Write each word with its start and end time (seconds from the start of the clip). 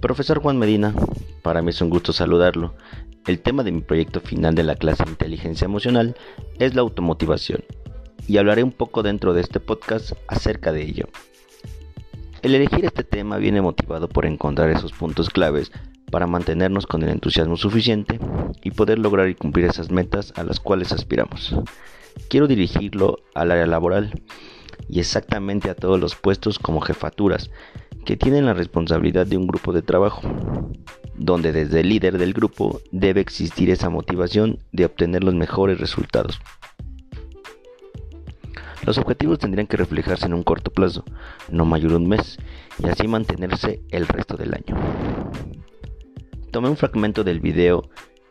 Profesor 0.00 0.40
Juan 0.40 0.58
Medina, 0.58 0.94
para 1.42 1.60
mí 1.60 1.70
es 1.70 1.80
un 1.82 1.90
gusto 1.90 2.14
saludarlo. 2.14 2.74
El 3.26 3.38
tema 3.38 3.62
de 3.62 3.70
mi 3.70 3.82
proyecto 3.82 4.20
final 4.20 4.54
de 4.54 4.62
la 4.62 4.74
clase 4.74 5.04
de 5.04 5.10
inteligencia 5.10 5.66
emocional 5.66 6.16
es 6.58 6.74
la 6.74 6.80
automotivación 6.80 7.62
y 8.26 8.38
hablaré 8.38 8.62
un 8.62 8.72
poco 8.72 9.02
dentro 9.02 9.34
de 9.34 9.42
este 9.42 9.60
podcast 9.60 10.12
acerca 10.26 10.72
de 10.72 10.84
ello. 10.84 11.04
El 12.40 12.54
elegir 12.54 12.86
este 12.86 13.04
tema 13.04 13.36
viene 13.36 13.60
motivado 13.60 14.08
por 14.08 14.24
encontrar 14.24 14.70
esos 14.70 14.92
puntos 14.92 15.28
claves 15.28 15.70
para 16.10 16.26
mantenernos 16.26 16.86
con 16.86 17.02
el 17.02 17.10
entusiasmo 17.10 17.58
suficiente 17.58 18.18
y 18.62 18.70
poder 18.70 18.98
lograr 18.98 19.28
y 19.28 19.34
cumplir 19.34 19.66
esas 19.66 19.90
metas 19.90 20.32
a 20.36 20.44
las 20.44 20.60
cuales 20.60 20.92
aspiramos. 20.92 21.54
Quiero 22.30 22.46
dirigirlo 22.46 23.18
al 23.34 23.50
área 23.50 23.66
laboral 23.66 24.22
y 24.88 25.00
exactamente 25.00 25.70
a 25.70 25.74
todos 25.74 26.00
los 26.00 26.14
puestos 26.16 26.58
como 26.58 26.80
jefaturas, 26.80 27.50
que 28.04 28.16
tienen 28.16 28.46
la 28.46 28.54
responsabilidad 28.54 29.26
de 29.26 29.36
un 29.36 29.46
grupo 29.46 29.72
de 29.72 29.82
trabajo, 29.82 30.22
donde 31.14 31.52
desde 31.52 31.80
el 31.80 31.88
líder 31.88 32.18
del 32.18 32.32
grupo 32.32 32.80
debe 32.90 33.20
existir 33.20 33.70
esa 33.70 33.90
motivación 33.90 34.58
de 34.72 34.86
obtener 34.86 35.22
los 35.22 35.34
mejores 35.34 35.78
resultados. 35.78 36.40
Los 38.84 38.96
objetivos 38.96 39.38
tendrían 39.38 39.66
que 39.66 39.76
reflejarse 39.76 40.26
en 40.26 40.34
un 40.34 40.42
corto 40.42 40.70
plazo, 40.70 41.04
no 41.50 41.66
mayor 41.66 41.92
un 41.92 42.08
mes, 42.08 42.38
y 42.82 42.88
así 42.88 43.06
mantenerse 43.06 43.82
el 43.90 44.08
resto 44.08 44.36
del 44.36 44.54
año. 44.54 44.76
Tomé 46.50 46.70
un 46.70 46.76
fragmento 46.76 47.22
del 47.22 47.40
video 47.40 47.90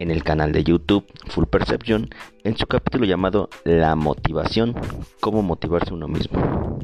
en 0.00 0.10
el 0.10 0.24
canal 0.24 0.50
de 0.50 0.64
YouTube 0.64 1.06
Full 1.28 1.44
Perception 1.46 2.10
en 2.42 2.56
su 2.56 2.66
capítulo 2.66 3.04
llamado 3.04 3.48
La 3.62 3.94
motivación, 3.94 4.74
cómo 5.20 5.42
motivarse 5.42 5.94
uno 5.94 6.08
mismo 6.08 6.80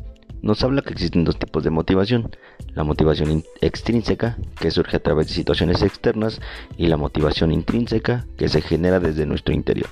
nos 0.47 0.63
habla 0.63 0.83
que 0.83 0.93
existen 0.93 1.25
dos 1.25 1.39
tipos 1.39 1.65
de 1.65 1.71
motivación, 1.71 2.31
la 2.75 2.85
motivación 2.85 3.43
extrínseca, 3.61 4.39
que 4.61 4.71
surge 4.71 4.97
a 4.97 5.03
través 5.03 5.27
de 5.27 5.35
situaciones 5.35 5.83
externas, 5.83 6.41
y 6.77 6.87
la 6.87 6.97
motivación 6.97 7.51
intrínseca, 7.51 8.27
que 8.39 8.49
se 8.49 8.61
genera 8.61 9.01
desde 9.01 9.27
nuestro 9.27 9.55
interior. 9.55 9.89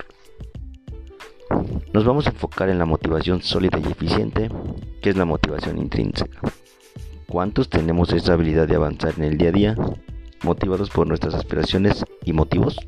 Nos 1.93 2.05
vamos 2.05 2.27
a 2.27 2.31
enfocar 2.31 2.69
en 2.69 2.79
la 2.79 2.85
motivación 2.85 3.43
sólida 3.43 3.79
y 3.79 3.91
eficiente, 3.91 4.49
que 5.03 5.11
es 5.11 5.17
la 5.17 5.25
motivación 5.25 5.79
intrínseca. 5.79 6.41
¿Cuántos 7.27 7.69
tenemos 7.69 8.13
esa 8.13 8.35
habilidad 8.35 8.69
de 8.69 8.77
avanzar 8.77 9.15
en 9.17 9.25
el 9.25 9.39
día 9.39 9.49
a 9.49 9.53
día, 9.53 9.77
motivados 10.45 10.91
por 10.91 11.07
nuestras 11.07 11.35
aspiraciones 11.35 12.05
y 12.25 12.33
motivos? 12.33 12.79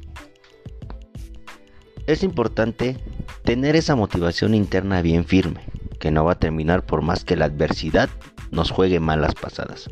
Es 2.06 2.22
importante 2.22 2.96
tener 3.42 3.74
esa 3.74 3.96
motivación 3.96 4.54
interna 4.54 5.02
bien 5.02 5.24
firme 5.24 5.60
que 5.98 6.12
no 6.12 6.24
va 6.24 6.32
a 6.32 6.38
terminar 6.38 6.86
por 6.86 7.02
más 7.02 7.24
que 7.24 7.36
la 7.36 7.46
adversidad 7.46 8.08
nos 8.52 8.70
juegue 8.70 9.00
malas 9.00 9.34
pasadas. 9.34 9.90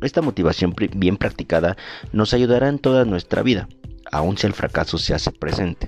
Esta 0.00 0.22
motivación 0.22 0.74
bien 0.96 1.18
practicada 1.18 1.76
nos 2.12 2.32
ayudará 2.32 2.68
en 2.68 2.78
toda 2.78 3.04
nuestra 3.04 3.42
vida, 3.42 3.68
aun 4.10 4.38
si 4.38 4.46
el 4.46 4.54
fracaso 4.54 4.96
se 4.96 5.12
hace 5.12 5.32
presente. 5.32 5.86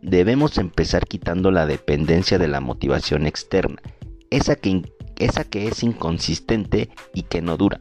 Debemos 0.00 0.56
empezar 0.56 1.06
quitando 1.06 1.50
la 1.50 1.66
dependencia 1.66 2.38
de 2.38 2.48
la 2.48 2.60
motivación 2.60 3.26
externa, 3.26 3.82
esa 4.30 4.56
que, 4.56 4.90
esa 5.18 5.44
que 5.44 5.68
es 5.68 5.82
inconsistente 5.82 6.88
y 7.12 7.24
que 7.24 7.42
no 7.42 7.58
dura. 7.58 7.80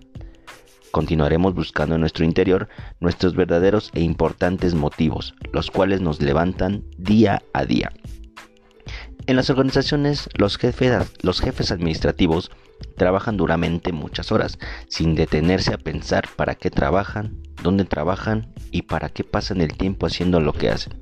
Continuaremos 0.92 1.54
buscando 1.54 1.95
en 1.95 2.02
nuestro 2.02 2.26
interior 2.26 2.68
nuestros 3.00 3.36
verdaderos 3.36 3.92
e 3.94 4.02
importantes 4.02 4.73
motivos, 4.73 5.36
los 5.52 5.70
cuales 5.70 6.02
nos 6.02 6.22
levantan 6.22 6.84
día 6.98 7.44
a 7.54 7.66
día. 7.66 7.92
En 9.28 9.36
las 9.36 9.52
organizaciones, 9.52 10.28
los 10.34 10.58
jefes, 10.58 11.72
administrativos 11.72 12.50
trabajan 12.98 13.38
duramente 13.38 13.92
muchas 13.92 14.32
horas, 14.32 14.58
sin 14.88 15.14
detenerse 15.14 15.72
a 15.72 15.78
pensar 15.78 16.28
para 16.36 16.56
qué 16.56 16.72
trabajan, 16.72 17.38
dónde 17.62 17.86
trabajan 17.86 18.52
y 18.72 18.84
para 18.84 19.10
qué 19.10 19.23
pasan 19.23 19.62
el 19.62 19.78
tiempo 19.78 20.08
haciendo 20.08 20.39
lo 20.39 20.54
que 20.54 20.70
hacen. 20.70 20.99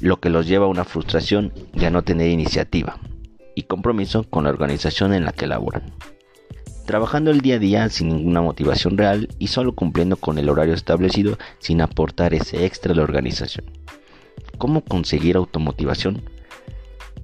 Lo 0.00 0.18
que 0.18 0.30
los 0.30 0.46
lleva 0.46 0.64
a 0.64 0.70
una 0.70 0.84
frustración 0.84 1.52
y 1.74 1.84
a 1.84 1.90
no 1.90 2.02
tener 2.02 2.28
iniciativa 2.28 2.98
y 3.54 3.64
compromiso 3.64 4.22
con 4.22 4.44
la 4.44 4.50
organización 4.50 5.12
en 5.12 5.26
la 5.26 5.32
que 5.32 5.46
laboran. 5.46 5.92
Trabajando 6.90 7.30
el 7.30 7.40
día 7.40 7.54
a 7.54 7.58
día 7.60 7.88
sin 7.88 8.08
ninguna 8.08 8.42
motivación 8.42 8.98
real 8.98 9.28
y 9.38 9.46
solo 9.46 9.76
cumpliendo 9.76 10.16
con 10.16 10.38
el 10.38 10.48
horario 10.48 10.74
establecido 10.74 11.38
sin 11.60 11.82
aportar 11.82 12.34
ese 12.34 12.66
extra 12.66 12.92
a 12.92 12.96
la 12.96 13.04
organización. 13.04 13.64
¿Cómo 14.58 14.80
conseguir 14.80 15.36
automotivación? 15.36 16.20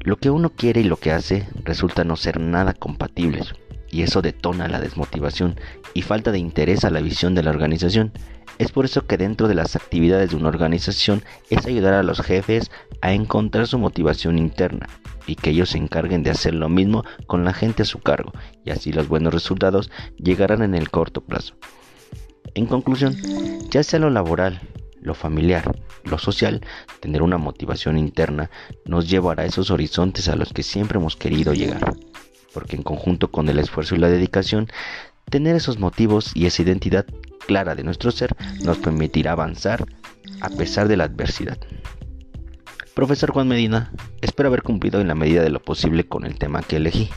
Lo 0.03 0.19
que 0.19 0.31
uno 0.31 0.51
quiere 0.51 0.83
y 0.83 0.85
lo 0.85 0.99
que 0.99 1.11
hace 1.11 1.49
resulta 1.65 2.05
no 2.05 2.15
ser 2.15 2.39
nada 2.39 2.75
compatibles, 2.75 3.55
y 3.91 4.03
eso 4.03 4.23
detona 4.23 4.69
la 4.69 4.79
desmotivación 4.81 5.59
y 5.95 6.03
falta 6.03 6.31
de 6.31 6.39
interés 6.39 6.85
a 6.85 6.91
la 6.91 7.01
visión 7.01 7.35
de 7.35 7.43
la 7.43 7.51
organización. 7.51 8.13
Es 8.59 8.71
por 8.71 8.85
eso 8.85 9.09
que 9.09 9.17
dentro 9.17 9.49
de 9.49 9.57
las 9.57 9.75
actividades 9.75 10.31
de 10.31 10.37
una 10.37 10.51
organización 10.51 11.25
es 11.51 11.67
ayudar 11.67 11.95
a 11.95 12.05
los 12.05 12.21
jefes 12.21 12.71
a 13.01 13.15
encontrar 13.15 13.67
su 13.67 13.81
motivación 13.81 14.39
interna 14.39 14.87
y 15.27 15.35
que 15.37 15.51
ellos 15.51 15.71
se 15.71 15.79
encarguen 15.79 16.23
de 16.23 16.31
hacer 16.31 16.55
lo 16.55 16.69
mismo 16.69 17.05
con 17.27 17.45
la 17.45 17.53
gente 17.53 17.83
a 17.83 17.87
su 17.87 18.01
cargo 18.01 18.33
y 18.65 18.71
así 18.71 18.93
los 18.93 19.09
buenos 19.09 19.35
resultados 19.35 19.91
llegarán 20.17 20.63
en 20.63 20.75
el 20.75 20.91
corto 20.91 21.23
plazo. 21.23 21.55
En 22.55 22.67
conclusión, 22.67 23.17
ya 23.71 23.83
sea 23.83 23.99
lo 23.99 24.11
laboral, 24.11 24.61
lo 25.01 25.15
familiar, 25.15 25.79
lo 26.05 26.19
social, 26.19 26.63
tener 27.01 27.23
una 27.23 27.39
motivación 27.39 27.99
interna 27.99 28.51
nos 28.85 29.09
llevará 29.09 29.43
a 29.43 29.47
esos 29.47 29.71
horizontes 29.71 30.29
a 30.29 30.37
los 30.37 30.53
que 30.53 30.63
siempre 30.63 30.99
hemos 30.99 31.17
querido 31.17 31.53
llegar. 31.55 31.95
Porque 32.53 32.77
en 32.77 32.83
conjunto 32.83 33.31
con 33.31 33.49
el 33.49 33.59
esfuerzo 33.59 33.95
y 33.95 33.99
la 33.99 34.09
dedicación, 34.09 34.69
tener 35.31 35.55
esos 35.55 35.79
motivos 35.79 36.33
y 36.35 36.47
esa 36.47 36.63
identidad 36.63 37.07
clara 37.47 37.75
de 37.75 37.85
nuestro 37.85 38.11
ser 38.11 38.35
nos 38.65 38.79
permitirá 38.79 39.33
avanzar 39.33 39.87
a 40.41 40.49
pesar 40.51 40.89
de 40.89 40.97
la 40.97 41.05
adversidad. 41.05 41.59
Profesor 42.97 43.31
Juan 43.31 43.47
Medina, 43.47 43.93
espero 44.23 44.49
haber 44.49 44.63
cumplido 44.63 45.03
en 45.03 45.09
la 45.09 45.15
medida 45.15 45.43
de 45.43 45.51
lo 45.51 45.61
posible 45.61 46.09
con 46.09 46.25
el 46.25 46.39
tema 46.39 46.63
que 46.63 46.77
elegí. 46.77 47.11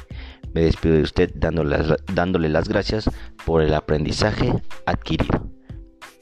Me 0.53 0.59
despido 0.59 0.95
de 0.95 1.03
usted 1.03 1.31
dándole, 1.33 1.77
dándole 2.13 2.49
las 2.49 2.67
gracias 2.67 3.09
por 3.45 3.61
el 3.61 3.73
aprendizaje 3.73 4.53
adquirido. 4.85 5.49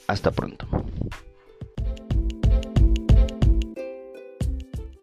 Hasta 0.07 0.29
pronto. 0.29 0.68